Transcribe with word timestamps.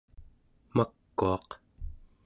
makuaq 0.75 1.49